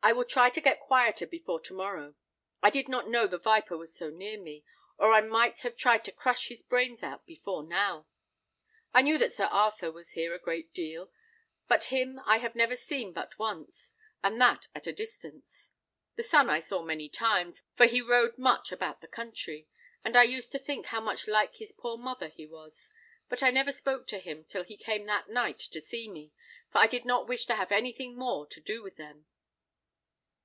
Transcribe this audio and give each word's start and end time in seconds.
I 0.00 0.12
will 0.12 0.24
try 0.24 0.48
to 0.48 0.60
get 0.62 0.80
quieter 0.80 1.26
before 1.26 1.60
to 1.60 1.74
morrow. 1.74 2.14
I 2.62 2.70
did 2.70 2.88
not 2.88 3.10
know 3.10 3.26
the 3.26 3.36
viper 3.36 3.76
was 3.76 3.94
so 3.94 4.08
near 4.08 4.40
me, 4.40 4.64
or 4.96 5.12
I 5.12 5.20
might 5.20 5.58
have 5.58 5.76
tried 5.76 6.02
to 6.06 6.12
crush 6.12 6.48
his 6.48 6.62
brains 6.62 7.02
out 7.02 7.26
before 7.26 7.62
now. 7.62 8.06
I 8.94 9.02
knew 9.02 9.18
that 9.18 9.34
Sir 9.34 9.44
Arthur 9.50 9.92
was 9.92 10.12
here 10.12 10.34
a 10.34 10.38
great 10.38 10.72
deal, 10.72 11.12
but 11.68 11.84
him 11.92 12.22
I 12.24 12.38
have 12.38 12.54
never 12.54 12.74
seen 12.74 13.12
but 13.12 13.38
once, 13.38 13.90
and 14.24 14.40
that 14.40 14.68
at 14.74 14.86
a 14.86 14.94
distance. 14.94 15.72
The 16.16 16.22
son 16.22 16.48
I 16.48 16.60
saw 16.60 16.80
many 16.82 17.10
times, 17.10 17.60
for 17.74 17.84
he 17.84 18.00
rode 18.00 18.38
much 18.38 18.72
about 18.72 19.02
the 19.02 19.08
country, 19.08 19.68
and 20.02 20.16
I 20.16 20.22
used 20.22 20.50
to 20.52 20.58
think 20.58 20.86
how 20.86 21.02
much 21.02 21.28
like 21.28 21.56
his 21.56 21.72
poor 21.76 21.98
mother 21.98 22.28
he 22.28 22.46
was, 22.46 22.88
but 23.28 23.42
I 23.42 23.50
never 23.50 23.72
spoke 23.72 24.06
to 24.06 24.20
him 24.20 24.44
till 24.46 24.64
he 24.64 24.78
came 24.78 25.04
that 25.04 25.28
night 25.28 25.58
to 25.58 25.82
see 25.82 26.08
me, 26.08 26.32
for 26.72 26.78
I 26.78 26.86
did 26.86 27.04
not 27.04 27.28
wish 27.28 27.44
to 27.44 27.56
have 27.56 27.70
anything 27.70 28.16
more 28.16 28.46
to 28.46 28.60
do 28.60 28.82
with 28.82 28.96
them." 28.96 29.26